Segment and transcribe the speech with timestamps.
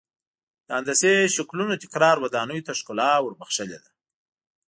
[0.65, 3.89] د هندسي شکلونو تکرار ودانیو ته ښکلا ور بخښلې ده.